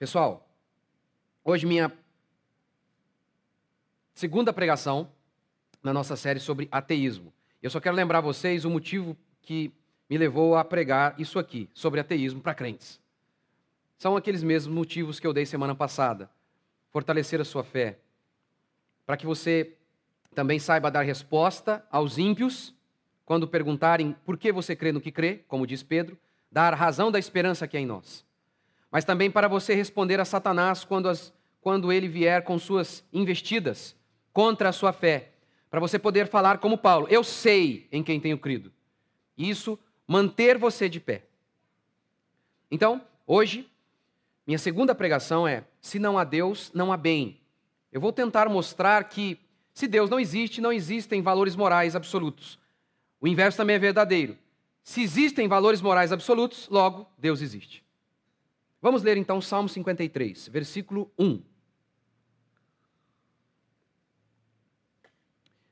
[0.00, 0.48] Pessoal,
[1.44, 1.92] hoje minha
[4.14, 5.12] segunda pregação
[5.82, 7.30] na nossa série sobre ateísmo.
[7.62, 9.70] Eu só quero lembrar vocês o motivo que
[10.08, 12.98] me levou a pregar isso aqui, sobre ateísmo para crentes.
[13.98, 16.30] São aqueles mesmos motivos que eu dei semana passada.
[16.88, 17.98] Fortalecer a sua fé,
[19.04, 19.76] para que você
[20.34, 22.74] também saiba dar resposta aos ímpios
[23.26, 26.18] quando perguntarem por que você crê no que crê, como diz Pedro,
[26.50, 28.24] dar razão da esperança que é em nós
[28.90, 33.94] mas também para você responder a Satanás quando, as, quando ele vier com suas investidas
[34.32, 35.30] contra a sua fé,
[35.70, 38.72] para você poder falar como Paulo: Eu sei em quem tenho crido.
[39.38, 41.22] Isso manter você de pé.
[42.70, 43.68] Então, hoje,
[44.46, 47.40] minha segunda pregação é: se não há Deus, não há bem.
[47.92, 49.38] Eu vou tentar mostrar que,
[49.72, 52.58] se Deus não existe, não existem valores morais absolutos.
[53.20, 54.36] O inverso também é verdadeiro.
[54.82, 57.84] Se existem valores morais absolutos, logo, Deus existe.
[58.82, 61.42] Vamos ler então Salmo 53, versículo 1.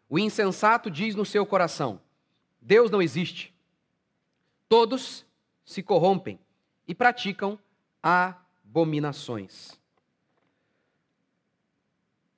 [0.09, 2.01] O insensato diz no seu coração:
[2.61, 3.55] Deus não existe.
[4.69, 5.25] Todos
[5.65, 6.39] se corrompem
[6.87, 7.59] e praticam
[8.03, 9.79] abominações.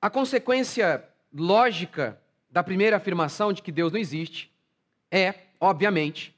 [0.01, 4.51] A consequência lógica da primeira afirmação de que Deus não existe
[5.09, 6.35] é, obviamente,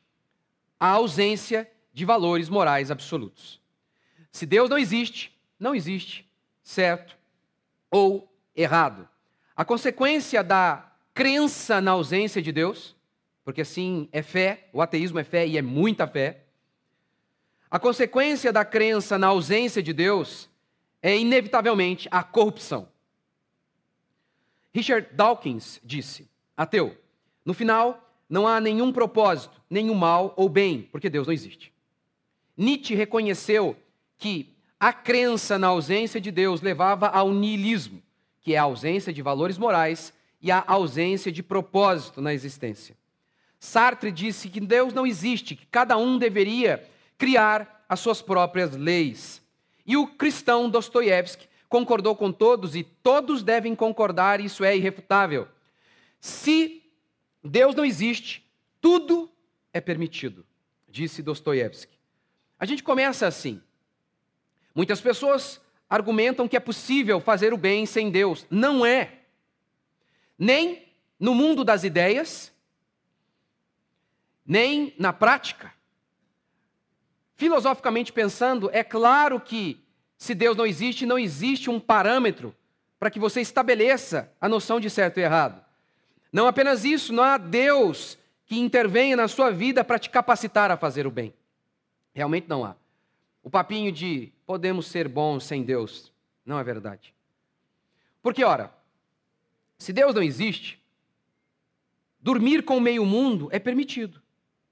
[0.80, 3.63] a ausência de valores morais absolutos.
[4.34, 6.28] Se Deus não existe, não existe
[6.64, 7.16] certo
[7.90, 9.08] ou errado.
[9.56, 12.96] A consequência da crença na ausência de Deus,
[13.46, 16.46] porque assim é fé, o ateísmo é fé e é muita fé.
[17.70, 20.50] A consequência da crença na ausência de Deus
[21.00, 22.90] é inevitavelmente a corrupção.
[24.74, 26.98] Richard Dawkins disse: ateu,
[27.46, 31.72] no final não há nenhum propósito, nenhum mal ou bem, porque Deus não existe.
[32.58, 33.78] Nietzsche reconheceu
[34.24, 38.02] que a crença na ausência de Deus levava ao niilismo,
[38.40, 42.96] que é a ausência de valores morais e a ausência de propósito na existência.
[43.60, 49.42] Sartre disse que Deus não existe, que cada um deveria criar as suas próprias leis.
[49.86, 55.50] E o cristão Dostoiévski concordou com todos e todos devem concordar, isso é irrefutável.
[56.22, 56.82] Se
[57.44, 59.30] Deus não existe, tudo
[59.74, 60.46] é permitido,
[60.88, 61.98] disse Dostoiévski.
[62.58, 63.62] A gente começa assim:
[64.74, 68.48] Muitas pessoas argumentam que é possível fazer o bem sem Deus.
[68.50, 69.20] Não é.
[70.38, 70.88] Nem
[71.20, 72.52] no mundo das ideias,
[74.46, 75.72] nem na prática.
[77.36, 79.80] Filosoficamente pensando, é claro que
[80.18, 82.56] se Deus não existe, não existe um parâmetro
[83.00, 85.64] para que você estabeleça a noção de certo e errado.
[86.32, 90.78] Não apenas isso, não há Deus que intervenha na sua vida para te capacitar a
[90.78, 91.34] fazer o bem.
[92.14, 92.76] Realmente não há.
[93.44, 96.14] O papinho de podemos ser bons sem Deus
[96.46, 97.14] não é verdade.
[98.22, 98.74] Porque, ora,
[99.78, 100.82] se Deus não existe,
[102.20, 104.22] dormir com o meio mundo é permitido.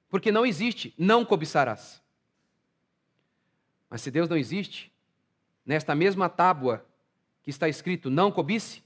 [0.10, 2.02] Porque não existe, não cobiçarás.
[3.90, 4.92] Mas se Deus não existe,
[5.66, 6.86] nesta mesma tábua
[7.44, 8.84] que está escrito não cobice,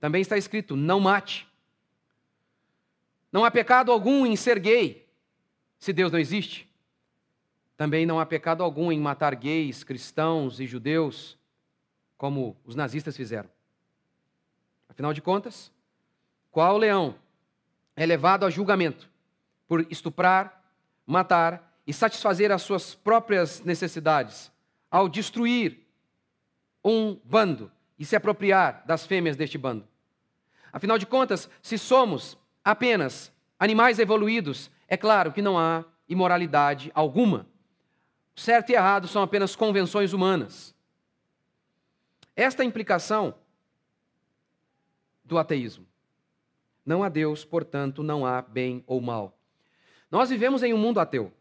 [0.00, 1.46] também está escrito não mate.
[3.30, 5.06] Não há pecado algum em ser gay,
[5.78, 6.68] se Deus não existe.
[7.76, 11.36] Também não há pecado algum em matar gays, cristãos e judeus,
[12.16, 13.50] como os nazistas fizeram.
[14.88, 15.72] Afinal de contas,
[16.50, 17.16] qual leão
[17.96, 19.10] é levado a julgamento
[19.66, 20.62] por estuprar,
[21.04, 24.52] matar e satisfazer as suas próprias necessidades
[24.90, 25.80] ao destruir
[26.84, 29.86] um bando e se apropriar das fêmeas deste bando?
[30.72, 37.46] Afinal de contas, se somos apenas animais evoluídos, é claro que não há imoralidade alguma.
[38.34, 40.74] Certo e errado são apenas convenções humanas.
[42.34, 43.34] Esta implicação
[45.24, 45.86] do ateísmo.
[46.84, 49.38] Não há Deus, portanto, não há bem ou mal.
[50.10, 51.32] Nós vivemos em um mundo ateu.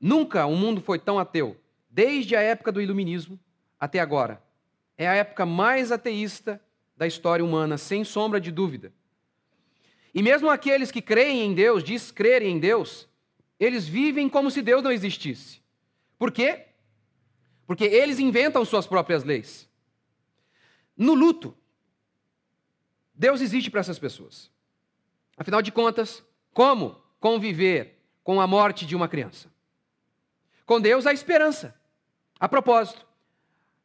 [0.00, 1.60] Nunca um mundo foi tão ateu,
[1.90, 3.38] desde a época do iluminismo
[3.78, 4.42] até agora.
[4.96, 6.60] É a época mais ateísta
[6.96, 8.92] da história humana, sem sombra de dúvida.
[10.14, 13.06] E mesmo aqueles que creem em Deus, diz crerem em Deus,
[13.58, 15.60] eles vivem como se Deus não existisse.
[16.18, 16.66] Por quê?
[17.66, 19.68] Porque eles inventam suas próprias leis.
[20.96, 21.56] No luto,
[23.14, 24.50] Deus existe para essas pessoas.
[25.36, 26.22] Afinal de contas,
[26.52, 29.50] como conviver com a morte de uma criança?
[30.64, 31.78] Com Deus há esperança.
[32.38, 33.06] A propósito,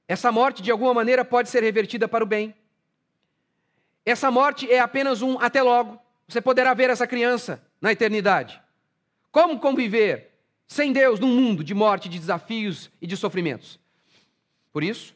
[0.08, 2.54] essa morte de alguma maneira pode ser revertida para o bem.
[4.06, 6.00] Essa morte é apenas um até logo.
[6.28, 8.62] Você poderá ver essa criança na eternidade.
[9.32, 10.32] Como conviver
[10.68, 13.80] sem Deus num mundo de morte, de desafios e de sofrimentos?
[14.72, 15.16] Por isso,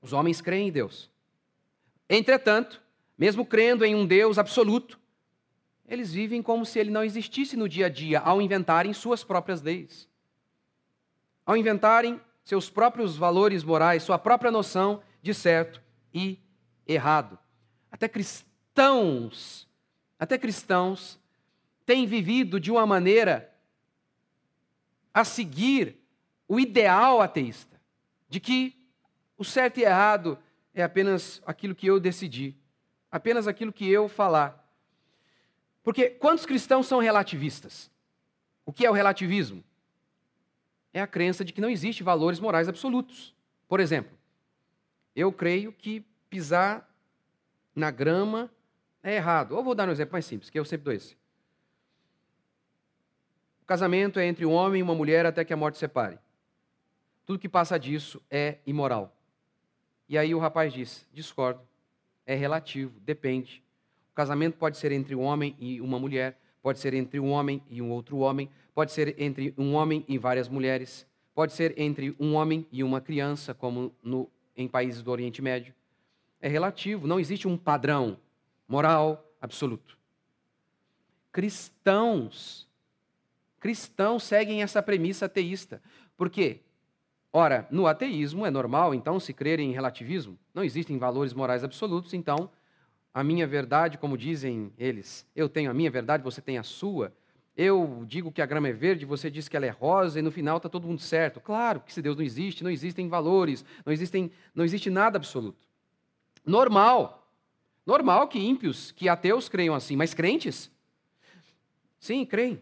[0.00, 1.10] os homens creem em Deus.
[2.08, 2.82] Entretanto,
[3.16, 4.98] mesmo crendo em um Deus absoluto,
[5.86, 9.62] eles vivem como se ele não existisse no dia a dia, ao inventarem suas próprias
[9.62, 10.08] leis.
[11.44, 15.82] Ao inventarem seus próprios valores morais, sua própria noção de certo
[16.12, 16.38] e
[16.86, 17.38] errado.
[17.90, 19.68] Até cristãos,
[20.18, 21.20] até cristãos
[21.84, 23.52] têm vivido de uma maneira
[25.12, 25.98] a seguir
[26.48, 27.80] o ideal ateísta,
[28.28, 28.76] de que
[29.36, 30.38] o certo e errado
[30.74, 32.56] é apenas aquilo que eu decidi,
[33.10, 34.62] apenas aquilo que eu falar.
[35.82, 37.90] Porque quantos cristãos são relativistas?
[38.64, 39.62] O que é o relativismo?
[40.94, 43.34] É a crença de que não existe valores morais absolutos.
[43.66, 44.16] Por exemplo,
[45.16, 46.88] eu creio que pisar
[47.74, 48.50] na grama
[49.02, 49.56] é errado.
[49.56, 51.16] Ou vou dar um exemplo mais simples, que eu sempre dou esse.
[53.72, 56.18] Casamento é entre um homem e uma mulher até que a morte separe.
[57.24, 59.16] Tudo que passa disso é imoral.
[60.06, 61.62] E aí o rapaz diz: discordo.
[62.26, 63.62] É relativo, depende.
[64.10, 67.62] O casamento pode ser entre um homem e uma mulher, pode ser entre um homem
[67.70, 72.14] e um outro homem, pode ser entre um homem e várias mulheres, pode ser entre
[72.18, 75.74] um homem e uma criança, como no, em países do Oriente Médio.
[76.42, 78.18] É relativo, não existe um padrão
[78.68, 79.96] moral absoluto.
[81.32, 82.70] Cristãos,
[83.62, 85.80] cristãos seguem essa premissa ateísta.
[86.16, 86.58] Por quê?
[87.32, 90.36] Ora, no ateísmo é normal, então, se crer em relativismo.
[90.52, 92.50] Não existem valores morais absolutos, então
[93.14, 97.14] a minha verdade, como dizem eles, eu tenho a minha verdade, você tem a sua.
[97.56, 100.32] Eu digo que a grama é verde, você diz que ela é rosa e no
[100.32, 101.40] final está todo mundo certo.
[101.40, 105.64] Claro que se Deus não existe, não existem valores, não, existem, não existe nada absoluto.
[106.44, 107.30] Normal.
[107.86, 110.68] Normal que ímpios, que ateus creiam assim, mas crentes?
[112.00, 112.60] Sim, creem.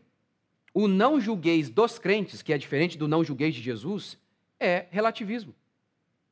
[0.73, 4.19] O não julgueis dos crentes, que é diferente do não julgueis de Jesus,
[4.59, 5.55] é relativismo.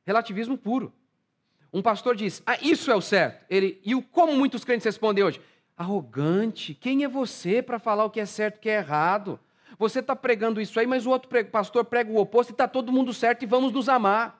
[0.05, 0.93] Relativismo puro.
[1.71, 3.45] Um pastor diz, ah, isso é o certo.
[3.49, 5.41] Ele, e o como muitos crentes respondem hoje?
[5.77, 9.39] Arrogante, quem é você para falar o que é certo e o que é errado?
[9.77, 12.91] Você está pregando isso aí, mas o outro pastor prega o oposto e está todo
[12.91, 14.39] mundo certo e vamos nos amar.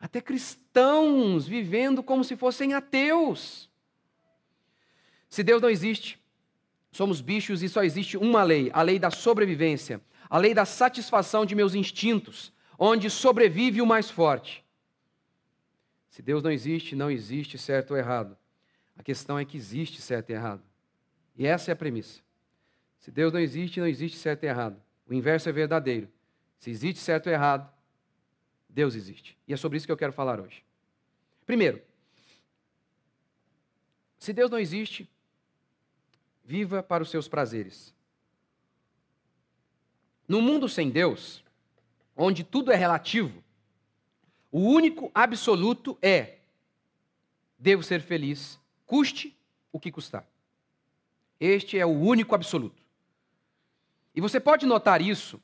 [0.00, 3.68] Até cristãos vivendo como se fossem ateus.
[5.28, 6.19] Se Deus não existe,
[6.90, 11.46] somos bichos e só existe uma lei, a lei da sobrevivência, a lei da satisfação
[11.46, 14.64] de meus instintos, onde sobrevive o mais forte.
[16.08, 18.36] Se Deus não existe, não existe certo ou errado.
[18.96, 20.62] A questão é que existe certo e errado.
[21.36, 22.20] E essa é a premissa.
[22.98, 24.80] Se Deus não existe, não existe certo e errado.
[25.08, 26.08] O inverso é verdadeiro.
[26.58, 27.72] Se existe certo ou errado,
[28.68, 29.38] Deus existe.
[29.48, 30.62] E é sobre isso que eu quero falar hoje.
[31.46, 31.80] Primeiro,
[34.18, 35.08] se Deus não existe,
[36.44, 37.94] viva para os seus prazeres.
[40.26, 41.44] No mundo sem Deus,
[42.16, 43.42] onde tudo é relativo,
[44.50, 46.38] o único absoluto é:
[47.58, 49.36] devo ser feliz, custe
[49.72, 50.26] o que custar.
[51.38, 52.82] Este é o único absoluto.
[54.14, 55.40] E você pode notar isso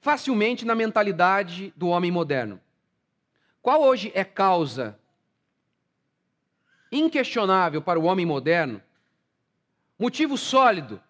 [0.00, 2.60] facilmente na mentalidade do homem moderno.
[3.62, 4.98] Qual hoje é causa
[6.92, 8.82] inquestionável para o homem moderno?
[9.98, 11.02] Motivo sólido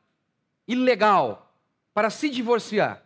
[0.67, 1.55] e legal
[1.93, 3.03] para se divorciar.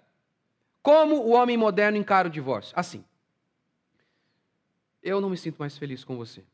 [0.82, 2.72] Como o homem moderno encara o divórcio?
[2.78, 3.04] Assim
[5.02, 6.44] eu não me sinto mais feliz com você.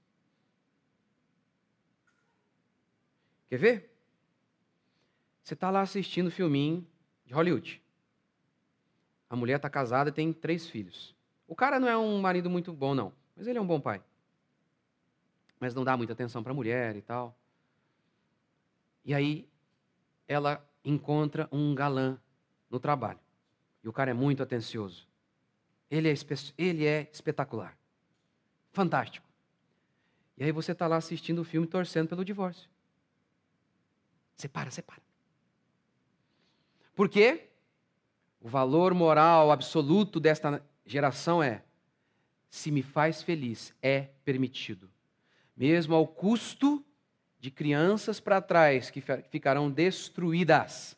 [3.48, 3.90] Quer ver?
[5.42, 6.86] Você está lá assistindo filminho
[7.26, 7.82] de Hollywood.
[9.28, 11.14] A mulher está casada e tem três filhos.
[11.46, 14.02] O cara não é um marido muito bom, não, mas ele é um bom pai.
[15.60, 17.36] Mas não dá muita atenção para a mulher e tal.
[19.04, 19.48] E aí
[20.26, 22.18] ela encontra um galã
[22.70, 23.20] no trabalho.
[23.82, 25.06] E o cara é muito atencioso.
[25.90, 26.14] Ele é,
[26.56, 27.76] ele é espetacular.
[28.72, 29.26] Fantástico.
[30.36, 32.68] E aí você está lá assistindo o filme torcendo pelo divórcio.
[34.36, 35.02] Separa, separa.
[36.94, 37.48] Por quê?
[38.40, 41.62] O valor moral absoluto desta geração é:
[42.50, 44.90] se me faz feliz, é permitido.
[45.56, 46.84] Mesmo ao custo
[47.44, 50.96] de crianças para trás que ficarão destruídas.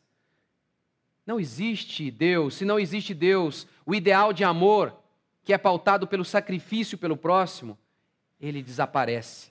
[1.27, 4.97] Não existe Deus, se não existe Deus, o ideal de amor
[5.43, 7.77] que é pautado pelo sacrifício pelo próximo,
[8.41, 9.51] ele desaparece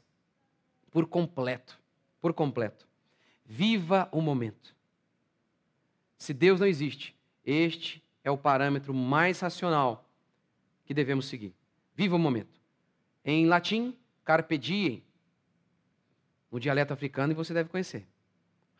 [0.90, 1.78] por completo,
[2.22, 2.88] por completo.
[3.46, 4.74] Viva o momento.
[6.18, 7.14] Se Deus não existe,
[7.46, 10.10] este é o parâmetro mais racional
[10.86, 11.54] que devemos seguir.
[11.94, 12.58] Viva o momento.
[13.26, 15.04] Em latim, carpe diem.
[16.52, 18.08] No dialeto africano, e você deve conhecer.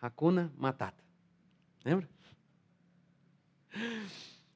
[0.02, 1.04] Hakuna Matata.
[1.84, 2.10] Lembra?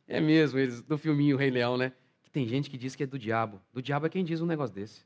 [0.08, 1.94] É mesmo, eles, no filminho Rei Leão, né?
[2.30, 3.60] que tem gente que diz que é do diabo.
[3.74, 5.04] Do diabo é quem diz um negócio desse.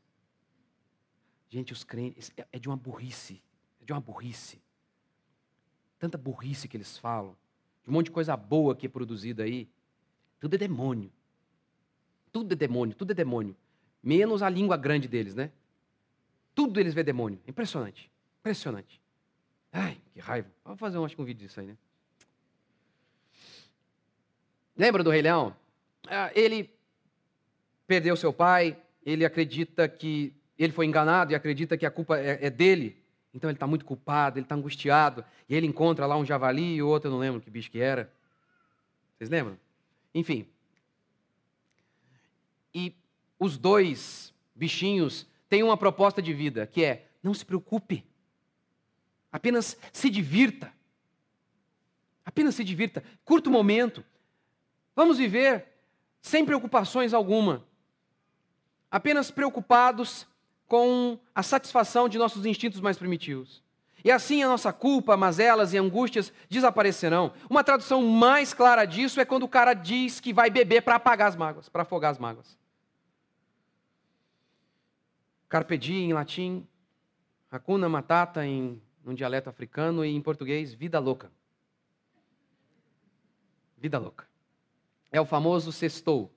[1.50, 3.42] Gente, os crentes, é, é de uma burrice.
[3.82, 4.62] É de uma burrice.
[5.98, 7.34] Tanta burrice que eles falam.
[7.82, 9.70] De um monte de coisa boa que é produzida aí.
[10.38, 11.10] Tudo é demônio.
[12.30, 13.56] Tudo é demônio, tudo é demônio.
[14.02, 15.52] Menos a língua grande deles, né?
[16.56, 17.40] Tudo eles vê demônio.
[17.48, 18.12] Impressionante.
[18.40, 19.02] Impressionante.
[19.72, 20.50] Ai, que raiva.
[20.64, 21.78] Vamos fazer um, acho um vídeo disso aí, né?
[24.76, 25.56] Lembra do Rei Leão?
[26.08, 26.70] Ah, ele
[27.88, 32.46] perdeu seu pai, ele acredita que ele foi enganado e acredita que a culpa é,
[32.46, 33.02] é dele.
[33.34, 35.26] Então ele está muito culpado, ele está angustiado.
[35.50, 38.12] E ele encontra lá um javali e outro eu não lembro que bicho que era.
[39.18, 39.58] Vocês lembram?
[40.14, 40.48] Enfim.
[42.74, 42.96] E
[43.40, 48.04] os dois bichinhos têm uma proposta de vida, que é: não se preocupe.
[49.32, 50.74] Apenas se divirta.
[52.26, 53.04] Apenas se divirta.
[53.24, 54.04] Curto momento.
[54.96, 55.68] Vamos viver
[56.24, 57.64] sem preocupações alguma.
[58.90, 60.26] Apenas preocupados
[60.66, 63.62] com a satisfação de nossos instintos mais primitivos.
[64.04, 67.32] E assim a nossa culpa, mazelas e angústias desaparecerão.
[67.48, 71.28] Uma tradução mais clara disso é quando o cara diz que vai beber para apagar
[71.28, 72.58] as mágoas, para afogar as mágoas.
[75.54, 76.68] Carpe diem em latim,
[77.52, 81.32] Hakuna Matata em um dialeto africano e em português, vida louca.
[83.78, 84.28] Vida louca.
[85.12, 86.34] É o famoso sextou.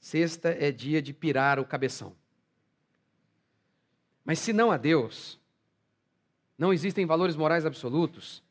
[0.00, 2.16] Sexta é dia de pirar o cabeção.
[4.24, 5.38] Mas se não há Deus,
[6.56, 8.42] não existem valores morais absolutos.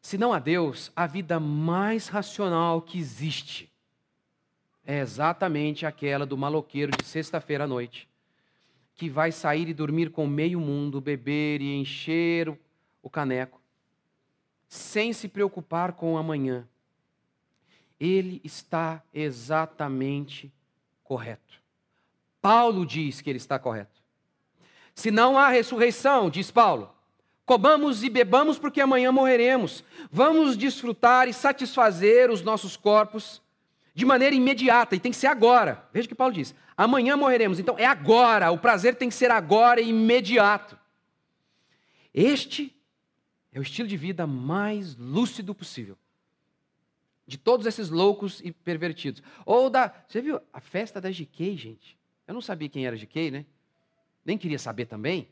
[0.00, 3.70] Se não há Deus, a vida mais racional que existe
[4.82, 8.08] é exatamente aquela do maloqueiro de sexta-feira à noite,
[8.94, 12.56] que vai sair e dormir com meio mundo, beber e encher
[13.02, 13.60] o caneco,
[14.68, 16.66] sem se preocupar com o amanhã.
[17.98, 20.52] Ele está exatamente
[21.02, 21.60] correto.
[22.40, 24.02] Paulo diz que ele está correto.
[24.94, 26.94] Se não há ressurreição, diz Paulo,
[27.44, 29.82] comamos e bebamos porque amanhã morreremos.
[30.10, 33.42] Vamos desfrutar e satisfazer os nossos corpos
[33.94, 35.86] de maneira imediata, e tem que ser agora.
[35.92, 39.30] Veja o que Paulo diz: amanhã morreremos, então é agora, o prazer tem que ser
[39.30, 40.78] agora e imediato.
[42.12, 42.74] Este
[43.52, 45.96] é o estilo de vida mais lúcido possível.
[47.26, 49.22] De todos esses loucos e pervertidos.
[49.46, 49.94] Ou da.
[50.06, 51.98] Você viu a festa da GK, gente?
[52.26, 53.46] Eu não sabia quem era GK, né?
[54.24, 55.28] Nem queria saber também.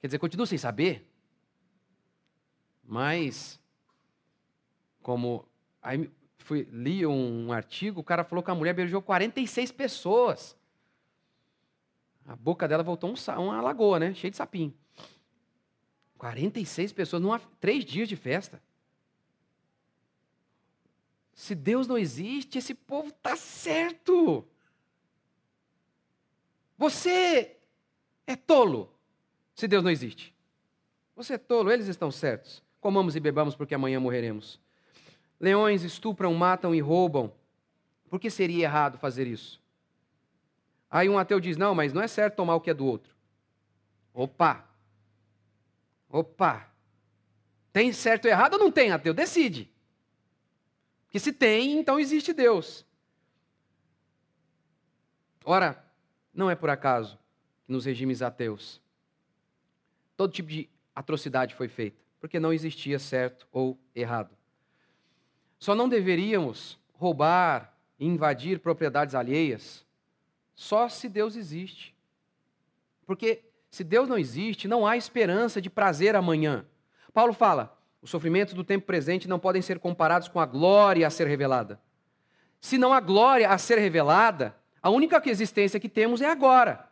[0.00, 1.08] Quer dizer, continuo sem saber.
[2.84, 3.60] Mas,
[5.02, 5.48] como.
[6.46, 10.56] Fui, li um artigo, o cara falou que a mulher beijou 46 pessoas.
[12.24, 14.14] A boca dela voltou um, uma lagoa, né?
[14.14, 14.72] Cheia de sapinho.
[16.16, 18.62] 46 pessoas, numa, três dias de festa.
[21.34, 24.46] Se Deus não existe, esse povo está certo.
[26.78, 27.56] Você
[28.24, 28.96] é tolo
[29.52, 30.32] se Deus não existe.
[31.16, 32.62] Você é tolo, eles estão certos.
[32.80, 34.64] Comamos e bebamos porque amanhã morreremos.
[35.38, 37.32] Leões estupram, matam e roubam.
[38.08, 39.60] Por que seria errado fazer isso?
[40.90, 43.14] Aí um ateu diz: não, mas não é certo tomar o que é do outro.
[44.14, 44.64] Opa!
[46.08, 46.70] Opa!
[47.72, 49.12] Tem certo ou errado ou não tem, ateu?
[49.12, 49.70] Decide.
[51.04, 52.86] Porque se tem, então existe Deus.
[55.44, 55.84] Ora,
[56.32, 57.18] não é por acaso
[57.64, 58.80] que nos regimes ateus
[60.16, 64.34] todo tipo de atrocidade foi feita, porque não existia certo ou errado.
[65.58, 69.86] Só não deveríamos roubar e invadir propriedades alheias
[70.56, 71.94] só se Deus existe.
[73.04, 76.64] Porque se Deus não existe, não há esperança de prazer amanhã.
[77.12, 81.10] Paulo fala: os sofrimentos do tempo presente não podem ser comparados com a glória a
[81.10, 81.78] ser revelada.
[82.58, 86.88] Se não há glória a ser revelada, a única existência que temos é agora.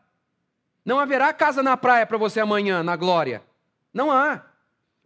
[0.84, 3.42] Não haverá casa na praia para você amanhã, na glória.
[3.92, 4.44] Não há.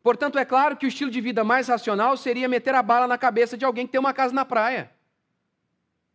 [0.02, 3.19] Portanto, é claro que o estilo de vida mais racional seria meter a bala na
[3.19, 4.90] cabeça de alguém que tem uma casa na praia.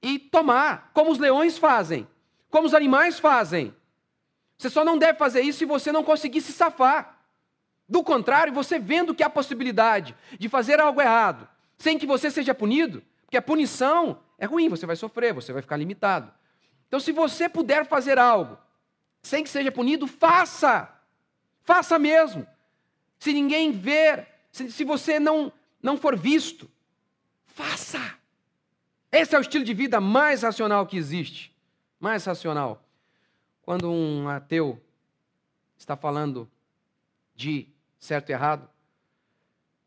[0.01, 2.07] E tomar, como os leões fazem,
[2.49, 3.73] como os animais fazem.
[4.57, 7.19] Você só não deve fazer isso se você não conseguir se safar.
[7.87, 11.47] Do contrário, você vendo que há possibilidade de fazer algo errado,
[11.77, 15.61] sem que você seja punido, porque a punição é ruim, você vai sofrer, você vai
[15.61, 16.31] ficar limitado.
[16.87, 18.57] Então, se você puder fazer algo
[19.21, 20.89] sem que seja punido, faça.
[21.63, 22.45] Faça mesmo
[23.23, 25.49] se ninguém ver, se, se você não,
[25.81, 26.69] não for visto,
[27.45, 28.19] faça.
[29.09, 31.55] Esse é o estilo de vida mais racional que existe.
[32.01, 32.83] Mais racional.
[33.61, 34.77] Quando um ateu
[35.77, 36.51] está falando
[37.33, 38.69] de certo e errado,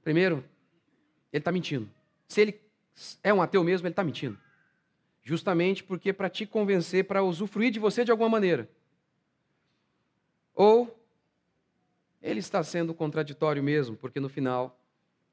[0.02, 0.42] primeiro,
[1.30, 1.90] ele está mentindo.
[2.26, 2.58] Se ele
[3.22, 4.38] é um ateu mesmo, ele está mentindo.
[5.22, 8.66] justamente porque para te convencer, para usufruir de você de alguma maneira.
[10.54, 10.95] Ou
[12.26, 14.76] ele está sendo contraditório mesmo, porque no final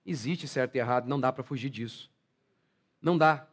[0.06, 2.12] existe certo e errado, não dá para fugir disso.
[3.02, 3.48] Não dá.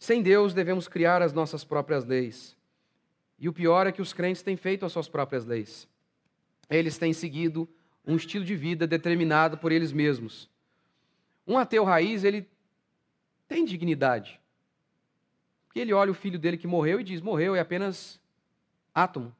[0.00, 2.56] Sem Deus devemos criar as nossas próprias leis.
[3.38, 5.88] E o pior é que os crentes têm feito as suas próprias leis.
[6.68, 7.68] Eles têm seguido
[8.04, 10.50] um estilo de vida determinado por eles mesmos.
[11.46, 12.48] Um ateu raiz, ele
[13.46, 14.40] tem dignidade.
[15.66, 18.20] Porque ele olha o filho dele que morreu e diz: morreu, é apenas
[18.92, 19.32] átomo,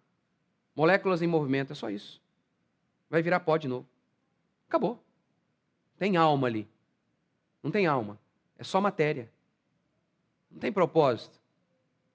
[0.77, 2.25] moléculas em movimento, é só isso.
[3.09, 3.87] Vai virar pó de novo.
[4.69, 5.03] Acabou.
[5.99, 6.69] Tem alma ali.
[7.63, 8.19] Não tem alma.
[8.59, 9.31] É só matéria.
[10.51, 11.41] Não tem propósito.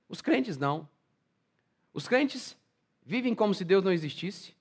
[0.08, 0.88] Os crentes não.
[1.94, 2.58] Os crentes
[3.04, 4.56] vivem como se Deus não existisse,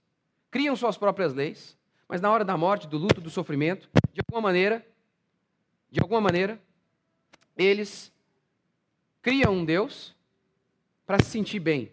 [0.51, 1.77] criam suas próprias leis,
[2.09, 4.85] mas na hora da morte, do luto, do sofrimento, de alguma maneira,
[5.91, 6.61] de alguma maneira,
[7.57, 8.13] eles
[9.23, 10.15] criam um Deus
[11.07, 11.93] para se sentir bem,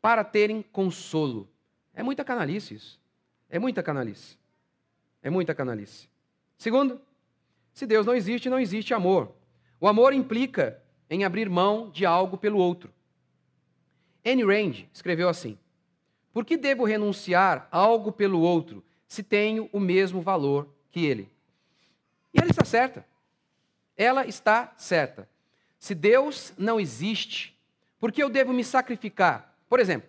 [0.00, 1.48] para terem consolo.
[1.94, 3.00] É muita canalice isso.
[3.48, 4.36] É muita canalice.
[5.22, 6.08] É muita canalice.
[6.56, 7.00] Segundo,
[7.72, 9.32] se Deus não existe, não existe amor.
[9.80, 12.92] O amor implica em abrir mão de algo pelo outro.
[14.24, 15.58] Anne Rand escreveu assim:
[16.32, 21.30] Por que devo renunciar algo pelo outro se tenho o mesmo valor que ele?
[22.34, 23.06] E ela está certa.
[23.96, 25.28] Ela está certa.
[25.78, 27.56] Se Deus não existe,
[27.98, 29.56] por que eu devo me sacrificar?
[29.68, 30.08] Por exemplo,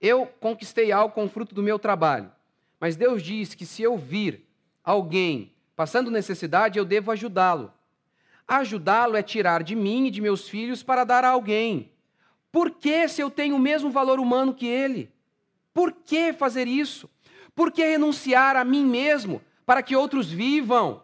[0.00, 2.30] eu conquistei algo com o fruto do meu trabalho,
[2.78, 4.46] mas Deus diz que se eu vir
[4.82, 7.72] alguém passando necessidade, eu devo ajudá-lo.
[8.46, 11.90] Ajudá-lo é tirar de mim e de meus filhos para dar a alguém.
[12.50, 15.10] Por que, se eu tenho o mesmo valor humano que ele?
[15.72, 17.08] Por que fazer isso?
[17.54, 21.02] Por que renunciar a mim mesmo para que outros vivam?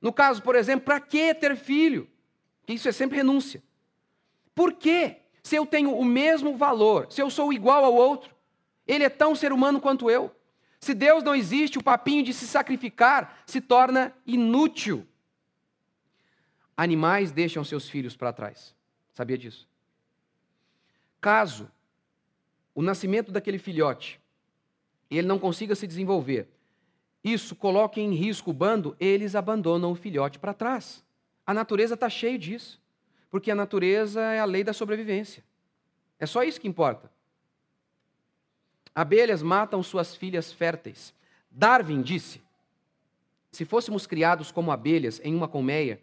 [0.00, 2.08] No caso, por exemplo, para que ter filho?
[2.66, 3.62] Isso é sempre renúncia.
[4.54, 8.34] Por que, se eu tenho o mesmo valor, se eu sou igual ao outro,
[8.86, 10.34] ele é tão ser humano quanto eu?
[10.80, 15.06] Se Deus não existe, o papinho de se sacrificar se torna inútil.
[16.74, 18.74] Animais deixam seus filhos para trás.
[19.12, 19.68] Sabia disso?
[21.20, 21.70] Caso
[22.74, 24.20] o nascimento daquele filhote
[25.10, 26.48] ele não consiga se desenvolver,
[27.22, 31.04] isso coloque em risco o bando, eles abandonam o filhote para trás.
[31.46, 32.82] A natureza está cheia disso,
[33.34, 35.42] porque a natureza é a lei da sobrevivência.
[36.20, 37.10] É só isso que importa.
[38.94, 41.12] Abelhas matam suas filhas férteis.
[41.50, 42.40] Darwin disse:
[43.50, 46.00] se fôssemos criados como abelhas em uma colmeia,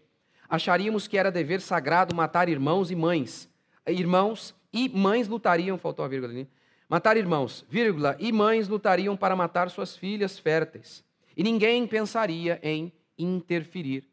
[0.49, 3.49] acharíamos que era dever sagrado matar irmãos e mães,
[3.87, 6.49] irmãos e mães lutariam, faltou a vírgula ali,
[6.89, 11.01] matar irmãos, vírgula, e mães lutariam para matar suas filhas férteis.
[11.37, 14.03] E ninguém pensaria em interferir.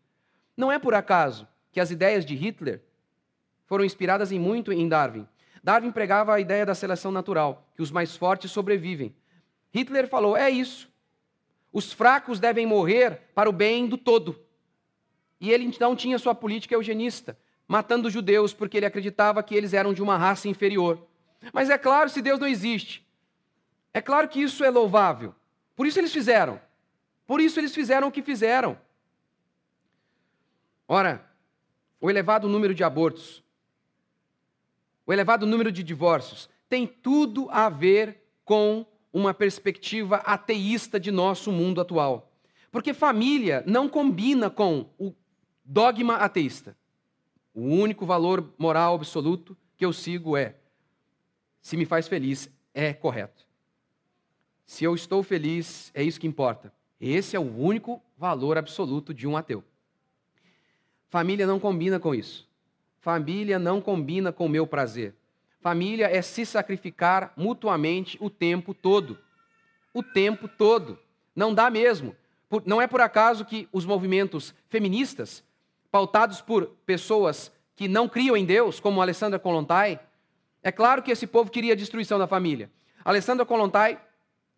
[0.57, 2.87] Não é por acaso que as ideias de Hitler
[3.69, 5.29] foram inspiradas em muito em Darwin.
[5.63, 9.15] Darwin pregava a ideia da seleção natural, que os mais fortes sobrevivem.
[9.71, 10.91] Hitler falou: é isso.
[11.73, 14.43] Os fracos devem morrer para o bem do todo.
[15.41, 19.93] E ele então tinha sua política eugenista matando judeus porque ele acreditava que eles eram
[19.93, 21.07] de uma raça inferior.
[21.53, 23.07] Mas é claro, se Deus não existe,
[23.93, 25.35] é claro que isso é louvável.
[25.77, 26.59] Por isso eles fizeram.
[27.27, 28.81] Por isso eles fizeram o que fizeram.
[30.89, 31.31] Ora,
[32.01, 33.45] o elevado número de abortos,
[35.09, 41.51] o elevado número de divórcios, tem tudo a ver com uma perspectiva ateísta de nosso
[41.51, 42.31] mundo atual.
[42.71, 45.14] Porque família não combina com o
[45.64, 46.77] dogma ateísta.
[47.55, 50.57] O único valor moral absoluto que eu sigo é:
[51.62, 53.47] se me faz feliz, é correto.
[54.66, 56.71] Se eu estou feliz, é isso que importa.
[57.01, 59.64] Esse é o único valor absoluto de um ateu.
[61.09, 62.48] Família não combina com isso.
[63.01, 65.15] Família não combina com o meu prazer.
[65.61, 69.19] Família é se sacrificar mutuamente o tempo todo.
[69.93, 70.99] O tempo todo.
[71.35, 72.15] Não dá mesmo.
[72.65, 75.45] Não é por acaso que os movimentos feministas
[75.91, 80.01] pautados por pessoas que não criam em Deus, como Alessandra Kolontai,
[80.63, 82.71] é claro que esse povo queria a destruição da família.
[83.05, 84.01] Alessandra Kolontai,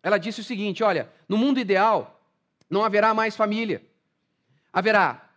[0.01, 2.19] ela disse o seguinte: olha, no mundo ideal
[2.69, 3.83] não haverá mais família.
[4.73, 5.29] Haverá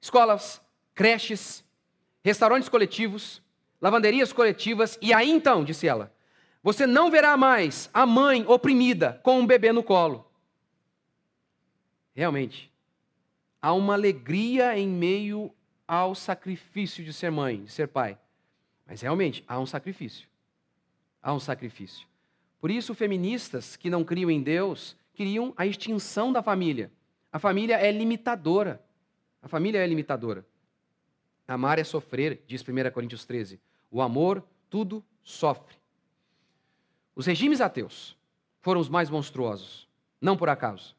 [0.00, 0.60] escolas,
[0.94, 1.64] creches,
[2.22, 3.42] restaurantes coletivos,
[3.80, 6.12] lavanderias coletivas, e aí então, disse ela,
[6.62, 10.30] você não verá mais a mãe oprimida com um bebê no colo.
[12.14, 12.70] Realmente,
[13.62, 15.54] há uma alegria em meio
[15.88, 18.18] ao sacrifício de ser mãe, de ser pai.
[18.86, 20.28] Mas realmente há um sacrifício.
[21.22, 22.06] Há um sacrifício.
[22.60, 26.92] Por isso, feministas que não criam em Deus queriam a extinção da família.
[27.32, 28.82] A família é limitadora.
[29.42, 30.44] A família é limitadora.
[31.50, 33.58] Amar é sofrer, diz 1 Coríntios 13.
[33.90, 35.74] O amor tudo sofre.
[37.12, 38.16] Os regimes ateus
[38.60, 39.88] foram os mais monstruosos,
[40.20, 40.94] não por acaso.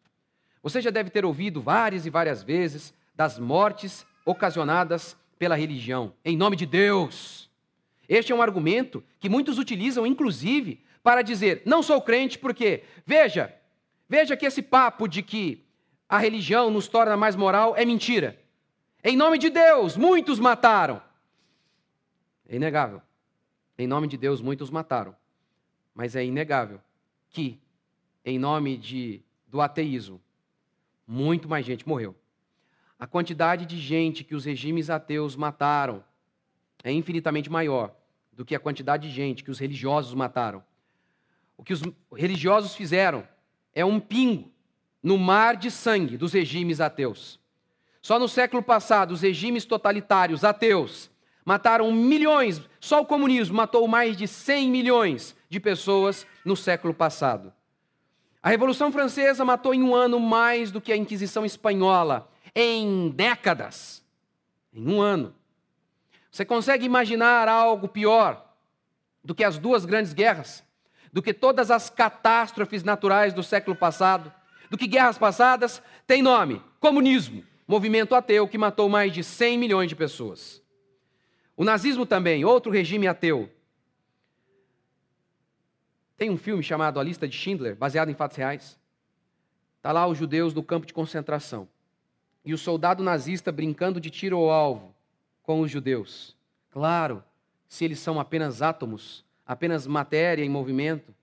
[0.62, 6.36] Você já deve ter ouvido várias e várias vezes das mortes ocasionadas pela religião, em
[6.36, 7.50] nome de Deus.
[8.10, 13.56] Este é um argumento que muitos utilizam, inclusive, para dizer: não sou crente porque, veja,
[14.08, 15.64] veja que esse papo de que
[16.10, 18.38] a religião nos torna mais moral é mentira.
[19.04, 21.02] Em nome de Deus, muitos mataram.
[22.48, 23.02] É inegável.
[23.78, 25.16] Em nome de Deus, muitos mataram.
[25.94, 26.80] Mas é inegável
[27.30, 27.60] que,
[28.24, 30.22] em nome de, do ateísmo,
[31.08, 32.16] muito mais gente morreu.
[33.00, 36.04] A quantidade de gente que os regimes ateus mataram
[36.84, 37.96] é infinitamente maior
[38.32, 40.64] do que a quantidade de gente que os religiosos mataram.
[41.58, 41.82] O que os
[42.16, 43.28] religiosos fizeram
[43.74, 44.52] é um pingo
[45.02, 47.41] no mar de sangue dos regimes ateus.
[48.02, 51.10] Só no século passado, os regimes totalitários ateus
[51.46, 57.54] mataram milhões, só o comunismo matou mais de 100 milhões de pessoas no século passado.
[58.42, 64.04] A Revolução Francesa matou em um ano mais do que a Inquisição Espanhola, em décadas.
[64.74, 65.36] Em um ano.
[66.32, 68.56] Você consegue imaginar algo pior
[69.24, 70.64] do que as duas grandes guerras?
[71.14, 74.34] Do que todas as catástrofes naturais do século passado?
[74.70, 75.84] Do que guerras passadas?
[76.08, 80.62] Tem nome: comunismo movimento ateu que matou mais de 100 milhões de pessoas.
[81.56, 83.50] O nazismo também, outro regime ateu.
[86.18, 88.78] Tem um filme chamado A Lista de Schindler, baseado em fatos reais.
[89.78, 91.66] Está lá os judeus do campo de concentração.
[92.44, 94.94] E o soldado nazista brincando de tiro ao alvo
[95.42, 96.36] com os judeus.
[96.72, 97.24] Claro,
[97.70, 101.16] se eles são apenas átomos, apenas matéria em movimento,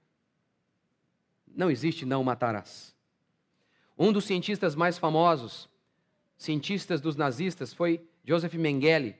[1.54, 2.96] não existe não matarás.
[3.98, 5.68] Um dos cientistas mais famosos
[6.38, 9.16] cientistas dos nazistas foi Joseph Mengele.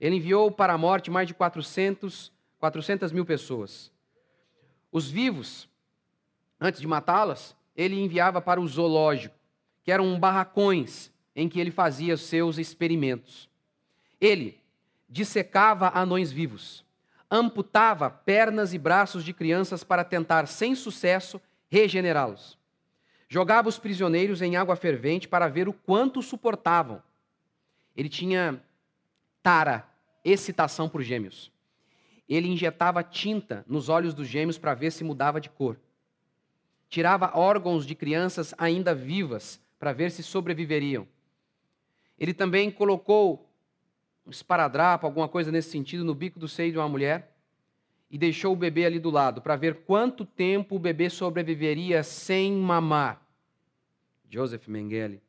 [0.00, 3.92] Ele enviou para a morte mais de 400, 400 mil pessoas.
[4.90, 5.68] Os vivos,
[6.58, 9.36] antes de matá-las, ele enviava para o zoológico,
[9.84, 13.48] que eram barracões em que ele fazia seus experimentos.
[14.18, 14.58] Ele
[15.08, 16.84] dissecava anões vivos,
[17.30, 22.58] amputava pernas e braços de crianças para tentar, sem sucesso, regenerá-los.
[23.28, 27.02] Jogava os prisioneiros em água fervente para ver o quanto suportavam.
[27.96, 28.62] Ele tinha
[29.42, 29.88] tara,
[30.24, 31.50] excitação por gêmeos.
[32.28, 35.78] Ele injetava tinta nos olhos dos gêmeos para ver se mudava de cor.
[36.88, 41.06] Tirava órgãos de crianças ainda vivas para ver se sobreviveriam.
[42.18, 43.48] Ele também colocou
[44.24, 47.35] um esparadrapo, alguma coisa nesse sentido, no bico do seio de uma mulher
[48.10, 52.52] e deixou o bebê ali do lado para ver quanto tempo o bebê sobreviveria sem
[52.52, 53.20] mamar.
[54.28, 55.22] Joseph Mengele.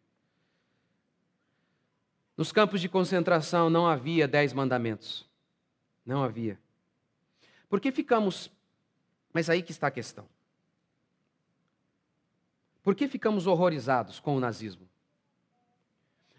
[2.35, 5.27] Nos campos de concentração não havia dez mandamentos.
[6.05, 6.59] Não havia.
[7.67, 8.51] Por que ficamos.
[9.33, 10.27] Mas aí que está a questão.
[12.83, 14.87] Por que ficamos horrorizados com o nazismo?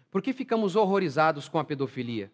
[0.09, 2.31] Por que ficamos horrorizados com a pedofilia?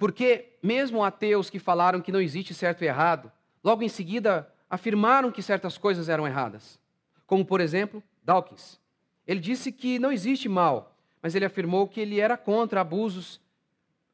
[0.00, 3.30] Porque, mesmo ateus que falaram que não existe certo e errado,
[3.62, 6.80] logo em seguida afirmaram que certas coisas eram erradas.
[7.26, 8.80] Como, por exemplo, Dawkins.
[9.26, 13.42] Ele disse que não existe mal, mas ele afirmou que ele era contra abusos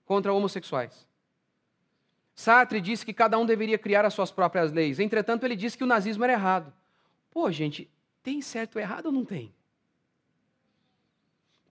[0.04, 1.06] contra homossexuais.
[2.34, 4.98] Sartre disse que cada um deveria criar as suas próprias leis.
[4.98, 6.72] Entretanto, ele disse que o nazismo era errado.
[7.30, 7.88] Pô, gente,
[8.24, 9.54] tem certo ou errado ou não tem?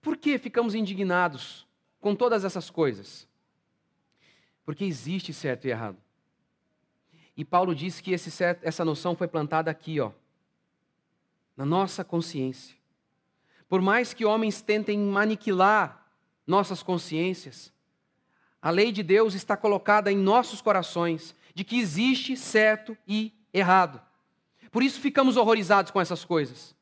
[0.00, 1.66] Por que ficamos indignados
[2.00, 3.28] com todas essas coisas?
[4.66, 5.96] Porque existe certo e errado.
[7.36, 10.10] E Paulo disse que certo, essa noção foi plantada aqui, ó,
[11.56, 12.76] na nossa consciência.
[13.68, 16.06] Por mais que homens tentem aniquilar
[16.46, 17.72] nossas consciências,
[18.60, 24.00] a lei de Deus está colocada em nossos corações de que existe certo e errado.
[24.70, 26.74] Por isso ficamos horrorizados com essas coisas.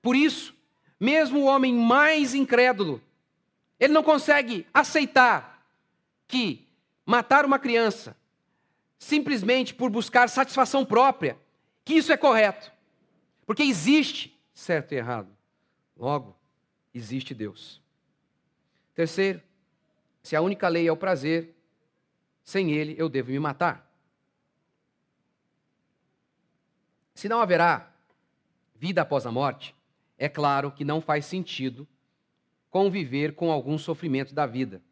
[0.00, 0.54] Por isso,
[0.98, 3.02] mesmo o homem mais incrédulo,
[3.78, 5.66] ele não consegue aceitar
[6.26, 6.65] que
[7.06, 8.16] matar uma criança
[8.98, 11.38] simplesmente por buscar satisfação própria,
[11.84, 12.72] que isso é correto.
[13.46, 15.28] Porque existe certo e errado.
[15.96, 16.36] Logo,
[16.92, 17.80] existe Deus.
[18.94, 19.40] Terceiro,
[20.22, 21.54] se a única lei é o prazer,
[22.42, 23.86] sem ele eu devo me matar.
[27.14, 27.92] Se não haverá
[28.74, 29.74] vida após a morte,
[30.18, 31.86] é claro que não faz sentido
[32.70, 34.82] conviver com algum sofrimento da vida.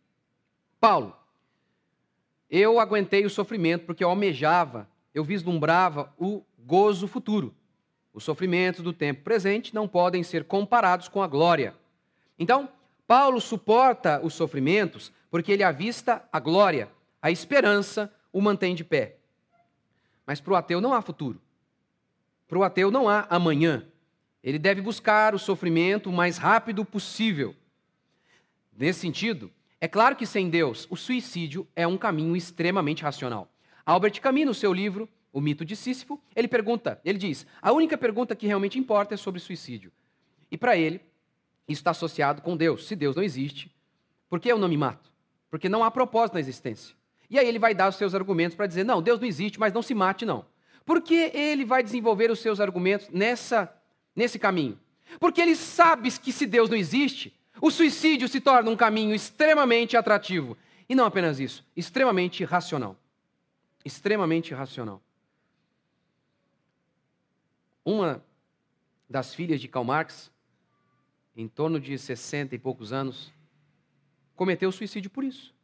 [0.81, 1.17] Paulo,
[2.51, 7.55] eu aguentei o sofrimento porque eu almejava, eu vislumbrava o gozo futuro.
[8.13, 11.75] Os sofrimentos do tempo presente não podem ser comparados com a glória.
[12.39, 12.69] Então,
[13.07, 16.89] Paulo suporta os sofrimentos porque ele avista a glória,
[17.21, 19.17] a esperança o mantém de pé.
[20.27, 21.41] Mas para o ateu não há futuro.
[22.47, 23.87] Para o ateu não há amanhã.
[24.43, 27.55] Ele deve buscar o sofrimento o mais rápido possível.
[28.77, 29.51] Nesse sentido,
[29.85, 33.53] é claro que sem Deus, o suicídio é um caminho extremamente racional.
[33.85, 37.99] Albert Camus, no seu livro O Mito de Sísifo, ele pergunta, ele diz: "A única
[37.99, 39.93] pergunta que realmente importa é sobre suicídio".
[40.51, 41.03] E para ele,
[41.69, 42.87] isso está associado com Deus.
[42.87, 43.71] Se Deus não existe,
[44.31, 45.13] por que eu não me mato?
[45.51, 46.97] Porque não há propósito na existência.
[47.29, 49.75] E aí ele vai dar os seus argumentos para dizer: não, Deus não existe, mas
[49.75, 50.47] não se mate, não.
[50.87, 53.71] Por que ele vai desenvolver os seus argumentos nessa,
[54.17, 54.81] nesse caminho?
[55.21, 59.97] Porque ele sabe que se Deus não existe, o suicídio se torna um caminho extremamente
[59.97, 60.57] atrativo.
[60.89, 62.97] E não apenas isso, extremamente racional.
[63.85, 65.03] Extremamente racional.
[67.85, 68.25] Uma
[69.09, 70.31] das filhas de Karl Marx,
[71.37, 73.33] em torno de 60 e poucos anos,
[74.35, 75.55] cometeu suicídio por isso.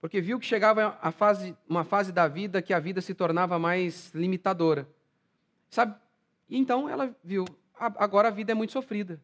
[0.00, 3.58] Porque viu que chegava a fase, uma fase da vida que a vida se tornava
[3.58, 4.88] mais limitadora.
[5.68, 5.96] Sabe?
[6.48, 9.20] E então ela viu, agora a vida é muito sofrida.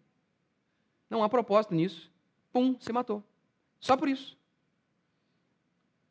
[1.08, 2.10] Não há propósito nisso.
[2.52, 3.22] Pum, se matou.
[3.80, 4.36] Só por isso.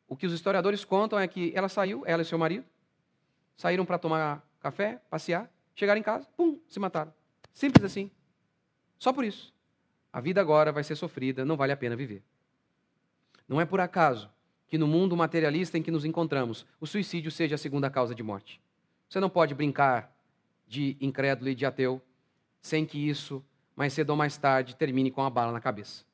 [0.08, 2.64] O que os historiadores contam é que ela saiu, ela e seu marido,
[3.56, 7.12] saíram para tomar café, passear, chegaram em casa, pum, se mataram.
[7.52, 8.10] Simples assim.
[8.98, 9.52] Só por isso.
[10.12, 12.22] A vida agora vai ser sofrida, não vale a pena viver.
[13.48, 14.30] Não é por acaso
[14.68, 18.22] que no mundo materialista em que nos encontramos, o suicídio seja a segunda causa de
[18.22, 18.60] morte.
[19.08, 20.12] Você não pode brincar
[20.66, 22.00] de incrédulo e de ateu
[22.60, 23.44] sem que isso,
[23.76, 26.04] mais cedo ou mais tarde, termine com a bala na cabeça.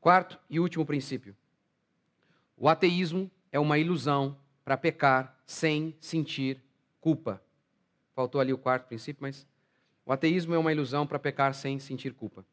[0.00, 1.36] Quarto e último princípio.
[2.56, 6.62] O ateísmo é uma ilusão para pecar sem sentir
[7.00, 7.42] culpa.
[8.14, 9.46] Faltou ali o quarto princípio, mas
[10.06, 12.44] o ateísmo é uma ilusão para pecar sem sentir culpa.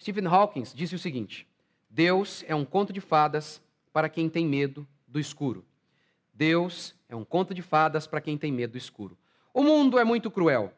[0.00, 1.46] Stephen Hawking disse o seguinte:
[1.88, 5.64] Deus é um conto de fadas para quem tem medo do escuro.
[6.32, 9.18] Deus é um conto de fadas para quem tem medo do escuro.
[9.52, 10.72] O mundo é muito cruel.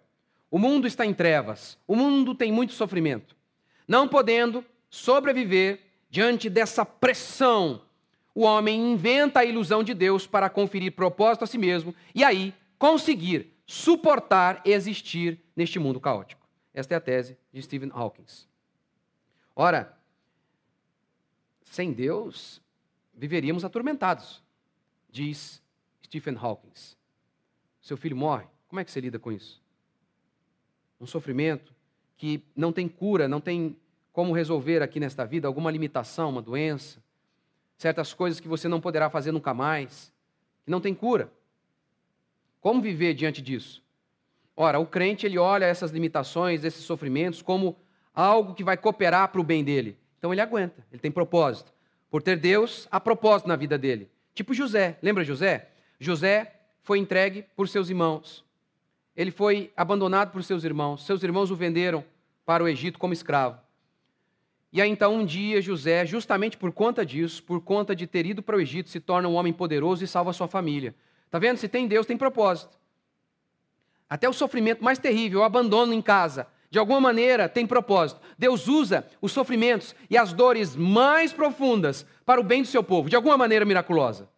[0.50, 1.78] O mundo está em trevas.
[1.86, 3.36] O mundo tem muito sofrimento.
[3.86, 7.82] Não podendo sobreviver diante dessa pressão,
[8.34, 12.52] o homem inventa a ilusão de Deus para conferir propósito a si mesmo e aí
[12.78, 16.44] conseguir suportar existir neste mundo caótico.
[16.74, 18.24] Esta é a tese de Stephen Hawking.
[19.54, 19.96] Ora,
[21.64, 22.60] sem Deus,
[23.14, 24.42] viveríamos atormentados,
[25.08, 25.62] diz
[26.04, 26.72] Stephen Hawking.
[27.80, 29.62] Seu filho morre, como é que você lida com isso?
[31.00, 31.72] Um sofrimento
[32.16, 33.76] que não tem cura, não tem
[34.12, 37.02] como resolver aqui nesta vida, alguma limitação, uma doença,
[37.78, 40.12] certas coisas que você não poderá fazer nunca mais,
[40.64, 41.32] que não tem cura.
[42.60, 43.82] Como viver diante disso?
[44.54, 47.74] Ora, o crente ele olha essas limitações, esses sofrimentos como
[48.14, 49.96] algo que vai cooperar para o bem dele.
[50.18, 51.72] Então ele aguenta, ele tem propósito.
[52.10, 54.10] Por ter Deus, há propósito na vida dele.
[54.34, 55.70] Tipo José, lembra José?
[55.98, 58.44] José foi entregue por seus irmãos.
[59.16, 61.05] Ele foi abandonado por seus irmãos.
[61.05, 62.05] Seus irmãos o venderam
[62.44, 63.59] para o Egito como escravo.
[64.73, 68.42] E aí então um dia José, justamente por conta disso, por conta de ter ido
[68.42, 70.94] para o Egito, se torna um homem poderoso e salva sua família.
[71.31, 71.57] Tá vendo?
[71.59, 72.79] Se tem Deus, tem propósito.
[74.09, 78.20] Até o sofrimento mais terrível, o abandono em casa, de alguma maneira tem propósito.
[78.38, 83.09] Deus usa os sofrimentos e as dores mais profundas para o bem do seu povo,
[83.09, 84.29] de alguma maneira miraculosa.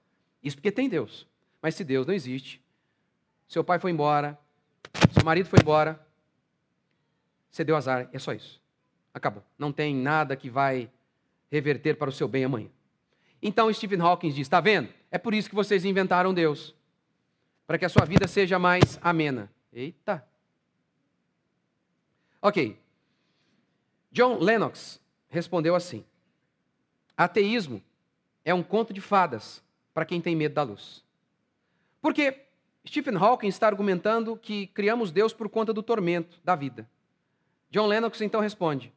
[0.42, 1.26] Isso porque tem Deus.
[1.60, 2.60] Mas se Deus não existe,
[3.46, 4.38] seu pai foi embora,
[5.22, 6.04] seu marido foi embora,
[7.48, 8.60] você deu azar, é só isso.
[9.14, 9.44] Acabou.
[9.56, 10.90] Não tem nada que vai
[11.48, 12.68] reverter para o seu bem amanhã.
[13.40, 14.88] Então Stephen Hawking diz: está vendo?
[15.12, 16.74] É por isso que vocês inventaram Deus.
[17.66, 19.48] Para que a sua vida seja mais amena.
[19.72, 20.26] Eita!
[22.40, 22.76] Ok.
[24.10, 26.04] John Lennox respondeu assim:
[27.16, 27.80] Ateísmo
[28.44, 29.62] é um conto de fadas
[29.94, 31.04] para quem tem medo da luz.
[32.00, 32.46] Porque
[32.86, 36.88] Stephen Hawking está argumentando que criamos Deus por conta do tormento da vida.
[37.70, 38.92] John Lennox então responde: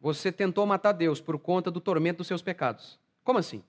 [0.00, 2.98] Você tentou matar Deus por conta do tormento dos seus pecados.
[3.24, 3.62] Como assim?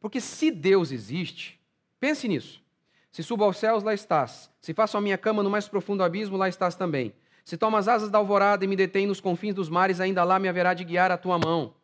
[0.00, 1.60] Porque se Deus existe,
[2.00, 2.62] pense nisso.
[3.10, 4.50] Se subo aos céus, lá estás.
[4.60, 7.14] Se faço a minha cama no mais profundo abismo, lá estás também.
[7.44, 10.38] Se tomo as asas da alvorada e me detém nos confins dos mares, ainda lá
[10.38, 11.74] me haverá de guiar a tua mão.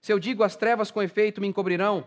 [0.00, 2.04] Se eu digo as trevas com efeito me encobrirão,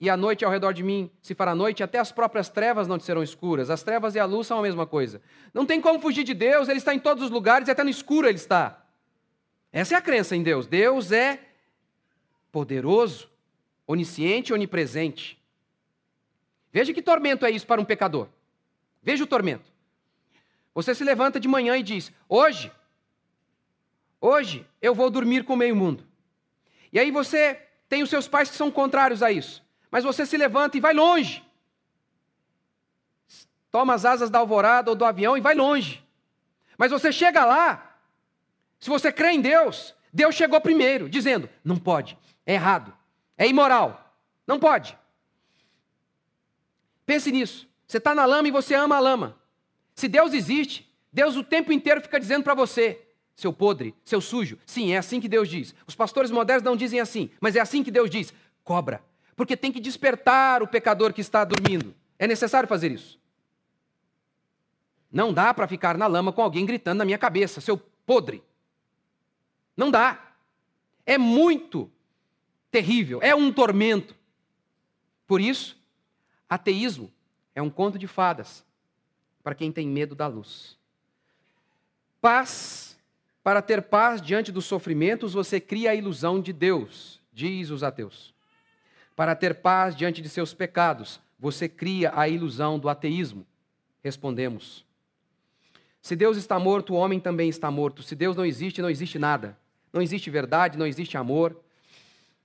[0.00, 2.98] e a noite ao redor de mim se fará noite, até as próprias trevas não
[2.98, 3.70] te serão escuras.
[3.70, 5.20] As trevas e a luz são a mesma coisa.
[5.52, 7.90] Não tem como fugir de Deus, Ele está em todos os lugares e até no
[7.90, 8.84] escuro Ele está.
[9.72, 10.66] Essa é a crença em Deus.
[10.66, 11.40] Deus é
[12.52, 13.30] poderoso,
[13.86, 15.42] onisciente e onipresente.
[16.72, 18.28] Veja que tormento é isso para um pecador.
[19.02, 19.72] Veja o tormento.
[20.74, 22.70] Você se levanta de manhã e diz: Hoje,
[24.26, 26.02] Hoje eu vou dormir com meio mundo.
[26.90, 27.63] E aí você
[27.94, 29.64] tem os seus pais que são contrários a isso.
[29.88, 31.44] Mas você se levanta e vai longe.
[33.70, 36.04] Toma as asas da alvorada ou do avião e vai longe.
[36.76, 37.96] Mas você chega lá,
[38.80, 42.92] se você crê em Deus, Deus chegou primeiro, dizendo: não pode, é errado,
[43.38, 44.12] é imoral,
[44.44, 44.98] não pode.
[47.06, 47.68] Pense nisso.
[47.86, 49.38] Você está na lama e você ama a lama.
[49.94, 53.03] Se Deus existe, Deus o tempo inteiro fica dizendo para você:
[53.34, 54.58] seu podre, seu sujo.
[54.64, 55.74] Sim, é assim que Deus diz.
[55.86, 59.02] Os pastores modernos não dizem assim, mas é assim que Deus diz: cobra.
[59.36, 61.94] Porque tem que despertar o pecador que está dormindo.
[62.18, 63.18] É necessário fazer isso.
[65.10, 68.42] Não dá para ficar na lama com alguém gritando na minha cabeça, seu podre.
[69.76, 70.34] Não dá.
[71.04, 71.90] É muito
[72.70, 74.14] terrível, é um tormento.
[75.26, 75.76] Por isso,
[76.48, 77.12] ateísmo
[77.54, 78.64] é um conto de fadas
[79.42, 80.76] para quem tem medo da luz.
[82.20, 82.93] Paz
[83.44, 88.34] para ter paz diante dos sofrimentos, você cria a ilusão de Deus, diz os ateus.
[89.14, 93.46] Para ter paz diante de seus pecados, você cria a ilusão do ateísmo.
[94.02, 94.82] Respondemos.
[96.00, 98.02] Se Deus está morto, o homem também está morto.
[98.02, 99.56] Se Deus não existe, não existe nada.
[99.92, 101.54] Não existe verdade, não existe amor.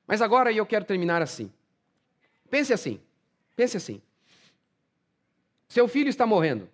[0.05, 1.49] Mas agora eu quero terminar assim.
[2.49, 2.99] Pense assim.
[3.55, 4.01] Pense assim.
[5.69, 6.69] Seu filho está morrendo.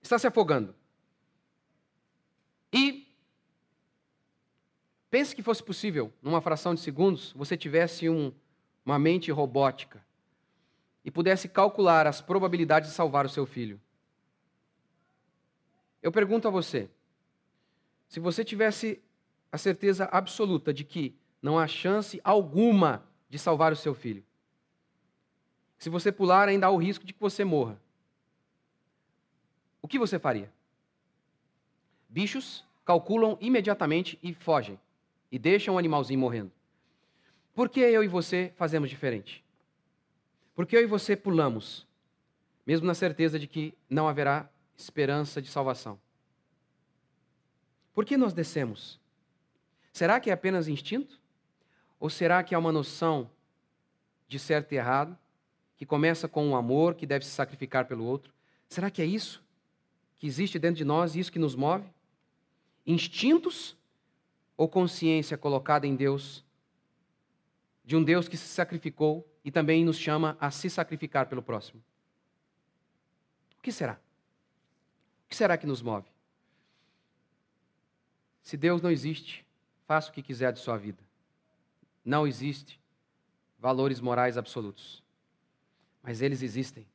[0.00, 0.74] Está se afogando.
[2.72, 3.06] E
[5.10, 8.32] pense que fosse possível, numa fração de segundos, você tivesse um,
[8.84, 10.04] uma mente robótica
[11.04, 13.80] e pudesse calcular as probabilidades de salvar o seu filho.
[16.02, 16.88] Eu pergunto a você:
[18.08, 19.02] se você tivesse
[19.50, 24.24] a certeza absoluta de que não há chance alguma de salvar o seu filho,
[25.78, 27.80] se você pular, ainda há o risco de que você morra,
[29.80, 30.52] o que você faria?
[32.10, 34.78] Bichos calculam imediatamente e fogem,
[35.30, 36.50] e deixam o animalzinho morrendo.
[37.54, 39.44] Por que eu e você fazemos diferente?
[40.56, 41.86] Por que eu e você pulamos,
[42.66, 46.00] mesmo na certeza de que não haverá esperança de salvação?
[47.94, 48.98] Por que nós descemos?
[49.92, 51.20] Será que é apenas instinto?
[52.00, 53.30] Ou será que há uma noção
[54.26, 55.16] de certo e errado,
[55.76, 58.32] que começa com um amor que deve se sacrificar pelo outro?
[58.68, 59.40] Será que é isso
[60.16, 61.84] que existe dentro de nós, isso que nos move?
[62.86, 63.76] Instintos
[64.56, 66.44] ou consciência colocada em Deus,
[67.84, 71.82] de um Deus que se sacrificou e também nos chama a se sacrificar pelo próximo?
[73.58, 73.94] O que será?
[75.24, 76.08] O que será que nos move?
[78.42, 79.46] Se Deus não existe,
[79.86, 81.02] faça o que quiser de sua vida.
[82.04, 82.80] Não existe
[83.58, 85.02] valores morais absolutos.
[86.02, 86.86] Mas eles existem.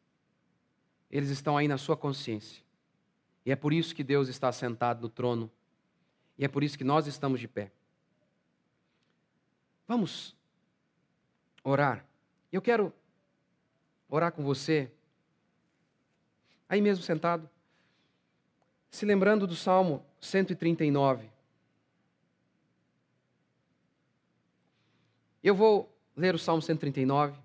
[1.10, 2.64] Eles estão aí na sua consciência.
[3.46, 5.52] E é por isso que Deus está sentado no trono.
[6.38, 7.72] E é por isso que nós estamos de pé.
[9.88, 10.36] Vamos
[11.64, 12.06] orar.
[12.52, 12.94] Eu quero
[14.10, 14.92] orar com você,
[16.68, 17.50] aí mesmo sentado,
[18.90, 21.30] se lembrando do Salmo 139.
[25.44, 27.38] Eu vou ler o Salmo 139,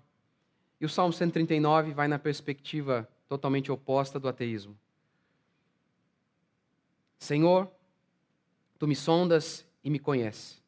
[0.79, 4.77] e o Salmo 139 vai na perspectiva totalmente oposta do ateísmo.
[7.19, 7.71] Senhor,
[8.81, 10.59] tu me sondas e me conheces.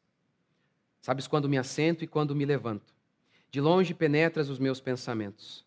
[1.00, 2.94] Sabes quando me assento e quando me levanto.
[3.50, 5.66] De longe penetras os meus pensamentos.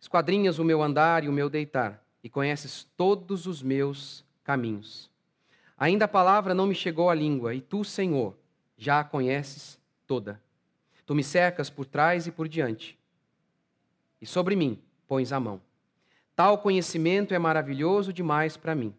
[0.00, 5.10] Esquadrinhas o meu andar e o meu deitar, e conheces todos os meus caminhos.
[5.76, 8.34] Ainda a palavra não me chegou à língua, e tu, Senhor,
[8.78, 10.40] já a conheces toda.
[11.04, 12.98] Tu me cercas por trás e por diante,
[14.22, 15.60] e sobre mim pões a mão.
[16.34, 18.94] Tal conhecimento é maravilhoso demais para mim.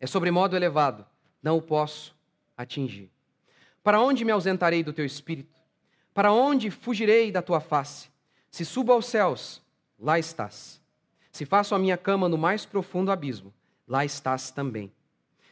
[0.00, 1.04] É sobremodo elevado,
[1.42, 2.14] não o posso
[2.56, 3.10] atingir.
[3.82, 5.58] Para onde me ausentarei do teu espírito?
[6.12, 8.08] Para onde fugirei da tua face?
[8.50, 9.62] Se subo aos céus,
[9.98, 10.80] lá estás.
[11.30, 13.52] Se faço a minha cama no mais profundo abismo,
[13.86, 14.92] lá estás também.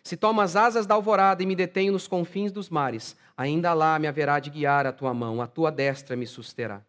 [0.02, 3.98] Se tomo as asas da alvorada e me detenho nos confins dos mares, ainda lá
[3.98, 6.80] me haverá de guiar a tua mão, a tua destra me susterá.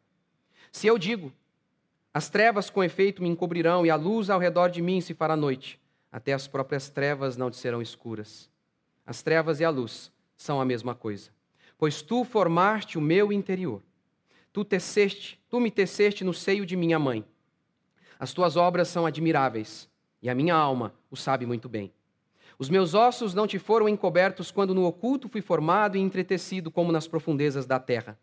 [0.72, 1.34] Se eu digo,
[2.14, 5.36] as trevas com efeito me encobrirão e a luz ao redor de mim se fará
[5.36, 5.80] noite.
[6.12, 8.50] Até as próprias trevas não te serão escuras.
[9.06, 11.32] As trevas e a luz são a mesma coisa.
[11.78, 13.82] Pois tu formaste o meu interior.
[14.52, 17.26] Tu teceste, tu me teceste no seio de minha mãe.
[18.20, 19.88] As tuas obras são admiráveis,
[20.22, 21.94] e a minha alma o sabe muito bem.
[22.58, 26.92] Os meus ossos não te foram encobertos quando no oculto fui formado e entretecido como
[26.92, 28.18] nas profundezas da terra.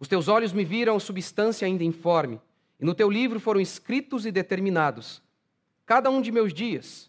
[0.00, 2.40] Os teus olhos me viram substância ainda informe
[2.80, 5.22] e no teu livro foram escritos e determinados
[5.86, 7.08] cada um de meus dias,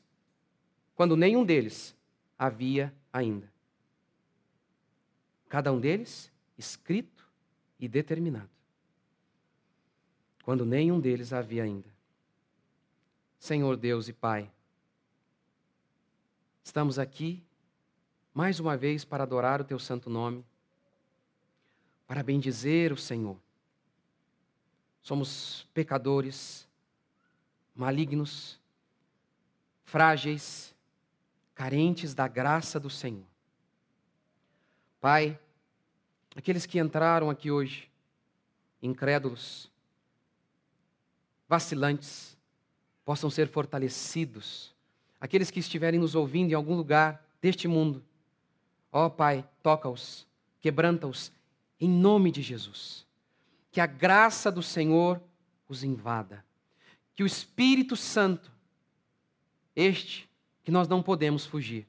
[0.96, 1.96] quando nenhum deles
[2.38, 3.52] havia ainda.
[5.50, 7.28] Cada um deles escrito
[7.80, 8.50] e determinado.
[10.44, 11.90] Quando nenhum deles havia ainda.
[13.40, 14.50] Senhor Deus e Pai,
[16.64, 17.44] estamos aqui
[18.34, 20.46] mais uma vez para adorar o Teu santo nome,
[22.06, 23.38] para bendizer o Senhor.
[25.02, 26.68] Somos pecadores,
[27.76, 28.60] malignos,
[29.88, 30.76] frágeis,
[31.56, 33.26] carentes da graça do Senhor.
[35.00, 35.40] Pai,
[36.36, 37.90] aqueles que entraram aqui hoje,
[38.82, 39.72] incrédulos,
[41.48, 42.38] vacilantes,
[43.06, 44.76] possam ser fortalecidos.
[45.22, 48.04] Aqueles que estiverem nos ouvindo em algum lugar deste mundo,
[48.92, 50.28] ó Pai, toca-os,
[50.60, 51.32] quebranta-os,
[51.80, 53.06] em nome de Jesus.
[53.72, 55.22] Que a graça do Senhor
[55.70, 56.44] os invada.
[57.16, 58.52] Que o Espírito Santo,
[59.78, 60.28] este
[60.64, 61.88] que nós não podemos fugir,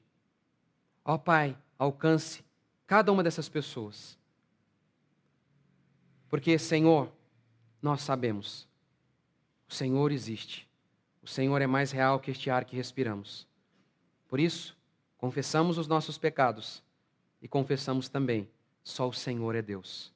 [1.03, 2.45] ó oh, Pai, alcance
[2.85, 4.15] cada uma dessas pessoas.
[6.29, 7.11] Porque, Senhor,
[7.81, 8.67] nós sabemos,
[9.67, 10.69] o Senhor existe.
[11.23, 13.47] O Senhor é mais real que este ar que respiramos.
[14.27, 14.77] Por isso,
[15.17, 16.83] confessamos os nossos pecados
[17.41, 18.47] e confessamos também:
[18.83, 20.13] só o Senhor é Deus.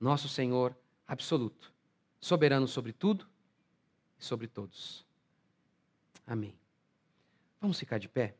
[0.00, 1.72] Nosso Senhor absoluto,
[2.20, 3.26] soberano sobre tudo
[4.18, 5.06] e sobre todos.
[6.26, 6.63] Amém.
[7.64, 8.38] Vamos ficar de pé?